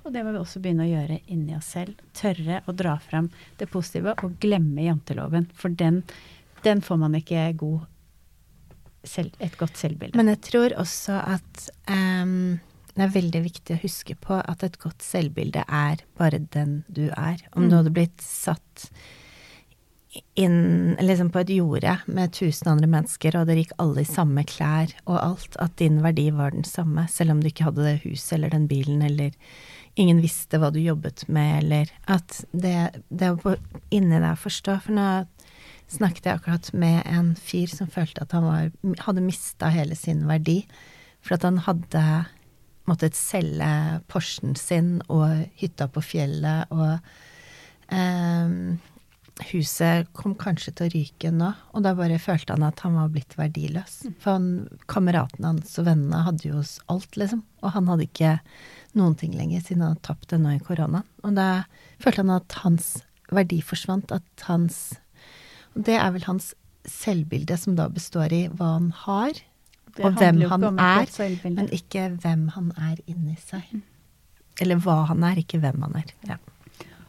Og 0.06 0.14
det 0.14 0.22
må 0.26 0.36
vi 0.36 0.42
også 0.42 0.62
begynne 0.62 0.86
å 0.86 0.92
gjøre 0.92 1.22
inni 1.34 1.56
oss 1.58 1.72
selv. 1.78 2.02
Tørre 2.18 2.62
å 2.66 2.74
dra 2.78 2.98
frem 3.02 3.32
det 3.62 3.70
positive 3.72 4.14
og 4.26 4.38
glemme 4.42 4.86
janteloven. 4.86 5.48
For 5.58 5.74
den, 5.74 6.04
den 6.66 6.84
får 6.86 7.02
man 7.02 7.18
ikke 7.18 7.48
selv, 9.06 9.34
et 9.38 9.58
godt 9.58 9.78
selvbilde. 9.78 10.18
Men 10.18 10.34
jeg 10.34 10.42
tror 10.50 10.76
også 10.82 11.22
at 11.38 11.68
um 11.90 12.58
det 12.96 13.04
er 13.04 13.14
veldig 13.16 13.44
viktig 13.44 13.76
å 13.76 13.84
huske 13.84 14.16
på 14.24 14.40
at 14.40 14.64
et 14.64 14.80
godt 14.80 15.04
selvbilde 15.04 15.66
er 15.68 16.02
bare 16.20 16.40
den 16.54 16.82
du 16.88 17.10
er. 17.10 17.42
Om 17.52 17.66
mm. 17.66 17.70
du 17.70 17.76
hadde 17.76 17.96
blitt 17.96 18.24
satt 18.24 18.90
inn 20.40 20.96
liksom 21.02 21.30
på 21.34 21.42
et 21.44 21.52
jorde 21.58 21.98
med 22.08 22.32
tusen 22.36 22.70
andre 22.72 22.88
mennesker, 22.88 23.36
og 23.36 23.50
dere 23.50 23.66
gikk 23.66 23.74
alle 23.84 24.06
i 24.06 24.08
samme 24.08 24.46
klær 24.48 24.94
og 25.04 25.18
alt, 25.20 25.58
at 25.60 25.76
din 25.82 26.00
verdi 26.06 26.30
var 26.36 26.56
den 26.56 26.64
samme, 26.68 27.08
selv 27.12 27.36
om 27.36 27.42
du 27.44 27.50
ikke 27.50 27.68
hadde 27.68 27.84
det 27.84 27.98
huset 28.06 28.38
eller 28.38 28.54
den 28.56 28.70
bilen, 28.72 29.04
eller 29.04 29.36
ingen 30.00 30.22
visste 30.24 30.60
hva 30.60 30.72
du 30.72 30.80
jobbet 30.80 31.26
med, 31.28 31.58
eller 31.64 31.92
at 32.12 32.42
det, 32.52 33.04
det 33.10 33.32
å 33.32 33.56
inni 33.96 34.20
deg 34.20 34.40
forstå 34.40 34.80
For 34.84 34.96
nå 34.96 35.10
snakket 35.92 36.28
jeg 36.28 36.40
akkurat 36.40 36.72
med 36.74 37.04
en 37.06 37.34
fyr 37.38 37.70
som 37.72 37.92
følte 37.92 38.24
at 38.24 38.34
han 38.36 38.48
var, 38.48 38.72
hadde 39.06 39.24
mista 39.24 39.70
hele 39.74 40.00
sin 40.00 40.26
verdi, 40.30 40.62
for 41.24 41.38
at 41.38 41.46
han 41.48 41.60
hadde 41.68 42.06
måttet 42.90 43.18
selge 43.18 43.70
Porschen 44.12 44.56
sin 44.60 45.00
og 45.12 45.46
hytta 45.60 45.88
på 45.92 46.04
fjellet, 46.06 46.72
og 46.74 47.94
eh, 47.94 48.52
huset 49.52 50.12
kom 50.16 50.36
kanskje 50.40 50.74
til 50.76 50.88
å 50.88 50.94
ryke 50.94 51.32
nå, 51.34 51.50
og 51.76 51.84
da 51.84 51.96
bare 51.98 52.22
følte 52.22 52.56
han 52.56 52.66
at 52.68 52.82
han 52.86 52.96
var 52.98 53.12
blitt 53.14 53.36
verdiløs. 53.40 53.98
Mm. 54.06 54.16
For 54.22 54.38
han, 54.38 54.50
kameratene 54.92 55.52
hans 55.52 55.76
og 55.82 55.90
vennene 55.90 56.24
hadde 56.28 56.50
jo 56.50 56.62
alt, 56.92 57.18
liksom, 57.20 57.44
og 57.64 57.74
han 57.76 57.90
hadde 57.92 58.08
ikke 58.08 58.36
noen 58.96 59.18
ting 59.20 59.36
lenger 59.36 59.64
siden 59.66 59.84
han 59.84 59.96
hadde 59.96 60.08
tapt 60.08 60.30
det 60.32 60.40
nå 60.44 60.56
i 60.56 60.62
koronaen. 60.64 61.08
Og 61.28 61.36
da 61.36 61.50
følte 62.04 62.24
han 62.24 62.38
at 62.38 62.60
hans 62.64 62.94
verdi 63.34 63.60
forsvant, 63.66 64.14
at 64.14 64.48
hans 64.48 65.00
Og 65.76 65.84
det 65.90 65.98
er 66.00 66.12
vel 66.16 66.24
hans 66.24 66.54
selvbilde 66.88 67.58
som 67.60 67.74
da 67.76 67.90
består 67.92 68.32
i 68.32 68.46
hva 68.48 68.78
han 68.78 68.94
har, 69.04 69.42
og 70.04 70.18
hvem 70.20 70.42
han 70.52 70.66
er, 70.82 71.12
men 71.46 71.70
ikke 71.74 72.10
hvem 72.24 72.50
han 72.56 72.74
er 72.76 72.98
inni 73.08 73.38
seg. 73.40 73.64
Mm. 73.72 73.86
Eller 74.64 74.82
hva 74.84 75.02
han 75.12 75.24
er, 75.28 75.40
ikke 75.40 75.60
hvem 75.64 75.86
han 75.86 75.98
er. 76.02 76.12
Ja. 76.28 76.38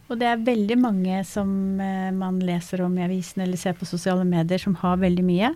Og 0.07 0.21
det 0.21 0.29
er 0.31 0.47
veldig 0.47 0.77
mange 0.79 1.19
som 1.27 1.51
eh, 1.83 2.13
man 2.15 2.39
leser 2.47 2.85
om 2.85 2.95
i 2.95 3.05
avisen 3.07 3.43
eller 3.43 3.59
ser 3.59 3.75
på 3.79 3.89
sosiale 3.89 4.27
medier, 4.29 4.61
som 4.63 4.77
har 4.79 5.01
veldig 5.03 5.25
mye. 5.27 5.51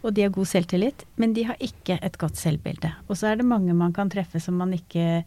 Og 0.00 0.14
de 0.16 0.24
har 0.24 0.32
god 0.32 0.48
selvtillit, 0.48 1.04
men 1.20 1.34
de 1.36 1.44
har 1.50 1.60
ikke 1.60 1.98
et 2.00 2.16
godt 2.20 2.40
selvbilde. 2.40 2.94
Og 3.08 3.20
så 3.20 3.30
er 3.30 3.40
det 3.40 3.48
mange 3.48 3.76
man 3.76 3.92
kan 3.96 4.08
treffe 4.12 4.40
som 4.40 4.56
man 4.60 4.72
ikke 4.76 5.24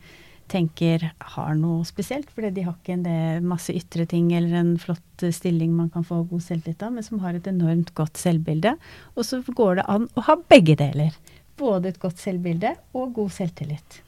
tenker 0.51 1.05
har 1.33 1.53
noe 1.55 1.85
spesielt, 1.87 2.27
fordi 2.33 2.49
de 2.57 2.65
har 2.65 2.75
ikke 2.75 2.97
en 2.97 3.45
masse 3.47 3.73
ytre 3.73 4.05
ting 4.09 4.31
eller 4.35 4.57
en 4.59 4.73
flott 4.81 5.23
stilling 5.33 5.71
man 5.73 5.89
kan 5.93 6.03
få 6.05 6.19
god 6.29 6.43
selvtillit 6.43 6.83
av, 6.83 6.91
men 6.97 7.05
som 7.05 7.21
har 7.23 7.37
et 7.37 7.47
enormt 7.49 7.93
godt 7.97 8.19
selvbilde. 8.19 8.75
Og 9.15 9.27
så 9.27 9.39
går 9.45 9.79
det 9.79 9.87
an 9.93 10.09
å 10.17 10.25
ha 10.27 10.37
begge 10.51 10.75
deler 10.81 11.15
både 11.59 11.91
et 11.91 11.99
godt 12.01 12.21
selvbilde 12.21 12.73
og 12.97 13.13
god 13.17 13.29
selvtillit. 13.35 14.01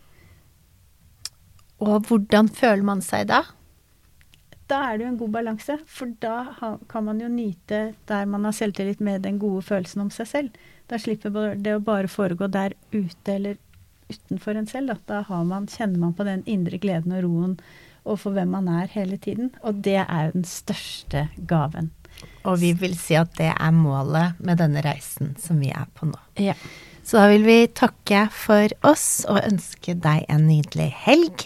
Og 1.84 2.08
hvordan 2.08 2.50
føler 2.50 2.86
man 2.88 3.04
seg 3.04 3.28
da? 3.30 3.44
Da 4.66 4.80
er 4.88 4.98
det 4.98 5.06
jo 5.06 5.12
en 5.12 5.20
god 5.20 5.34
balanse, 5.36 5.76
for 5.86 6.10
da 6.24 6.38
kan 6.90 7.06
man 7.06 7.20
jo 7.22 7.30
nyte 7.30 7.82
der 8.10 8.26
man 8.26 8.48
har 8.48 8.56
selvtillit 8.56 9.04
med 9.04 9.22
den 9.28 9.38
gode 9.40 9.62
følelsen 9.62 10.08
om 10.08 10.10
seg 10.14 10.30
selv. 10.30 10.64
Da 10.90 10.98
slipper 11.02 11.54
det 11.58 11.76
å 11.76 11.84
bare 11.84 12.10
foregå 12.10 12.48
der 12.50 12.74
ute 12.94 13.36
eller 13.36 13.60
utenfor 14.10 14.58
en 14.58 14.70
selv. 14.70 14.96
Da, 15.06 15.22
da 15.28 15.44
man, 15.44 15.68
kjenner 15.70 16.02
man 16.02 16.16
på 16.18 16.26
den 16.26 16.42
indre 16.50 16.80
gleden 16.82 17.14
og 17.14 17.28
roen 17.28 17.60
overfor 18.06 18.36
hvem 18.38 18.52
man 18.58 18.70
er 18.70 18.90
hele 18.94 19.18
tiden. 19.22 19.52
Og 19.62 19.84
det 19.86 20.00
er 20.02 20.28
jo 20.28 20.40
den 20.40 20.50
største 20.50 21.28
gaven. 21.50 21.92
Og 22.46 22.60
vi 22.62 22.72
vil 22.78 22.94
si 22.98 23.18
at 23.20 23.34
det 23.38 23.52
er 23.52 23.74
målet 23.76 24.40
med 24.46 24.62
denne 24.62 24.82
reisen 24.86 25.34
som 25.42 25.60
vi 25.62 25.72
er 25.74 25.90
på 25.94 26.10
nå. 26.10 26.20
Ja. 26.42 26.56
Så 27.06 27.22
da 27.22 27.28
vil 27.30 27.44
vi 27.46 27.68
takke 27.70 28.24
for 28.34 28.66
oss 28.88 29.26
og 29.30 29.44
ønske 29.46 29.94
deg 30.02 30.26
en 30.32 30.48
nydelig 30.50 30.90
helg. 31.06 31.44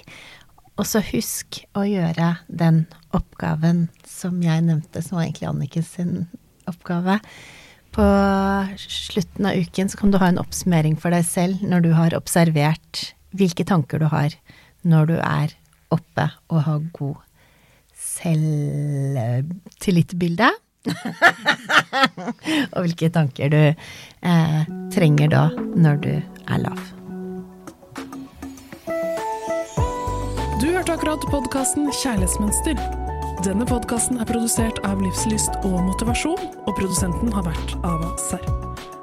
Og 0.79 0.87
så 0.87 1.01
husk 1.03 1.67
å 1.75 1.83
gjøre 1.83 2.37
den 2.47 2.87
oppgaven 3.15 3.89
som 4.07 4.41
jeg 4.43 4.61
nevnte, 4.63 5.01
som 5.03 5.17
var 5.19 5.25
egentlig 5.27 5.49
Anniken 5.49 5.83
sin 5.83 6.27
oppgave. 6.69 7.19
På 7.91 8.05
slutten 8.79 9.45
av 9.49 9.57
uken 9.59 9.89
så 9.91 9.97
kan 9.99 10.11
du 10.13 10.17
ha 10.21 10.27
en 10.31 10.39
oppsummering 10.39 10.95
for 11.01 11.09
deg 11.11 11.25
selv 11.27 11.59
når 11.65 11.79
du 11.83 11.91
har 11.97 12.15
observert 12.15 13.13
hvilke 13.35 13.65
tanker 13.67 13.99
du 13.99 14.07
har 14.13 14.29
når 14.87 15.05
du 15.09 15.17
er 15.19 15.49
oppe 15.91 16.29
og 16.47 16.63
har 16.69 16.79
god 16.95 17.17
selvtillitsbilde. 17.99 20.49
og 22.73 22.85
hvilke 22.85 23.09
tanker 23.13 23.51
du 23.51 23.59
eh, 23.59 24.61
trenger 24.93 25.33
da 25.33 25.43
når 25.75 25.95
du 26.05 26.13
er 26.15 26.63
lav. 26.63 26.79
Du 30.59 30.67
hørte 30.71 30.95
akkurat 30.95 31.29
podkasten 31.31 31.91
Kjærlighetsmønster. 32.01 32.79
Denne 33.45 33.65
podkasten 33.67 34.19
er 34.19 34.27
produsert 34.27 34.81
av 34.83 34.99
Livslyst 34.99 35.61
og 35.63 35.77
Motivasjon, 35.87 36.41
og 36.67 36.75
produsenten 36.75 37.31
har 37.31 37.47
vært 37.47 37.77
Ava 37.87 38.11
Serr. 38.19 38.43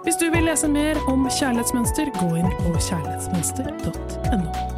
Hvis 0.05 0.21
du 0.21 0.29
vil 0.31 0.45
lese 0.47 0.69
mer 0.71 1.01
om 1.11 1.25
kjærlighetsmønster, 1.27 2.13
gå 2.21 2.29
inn 2.39 2.53
på 2.61 2.77
kjærlighetsmønster.no. 2.77 4.76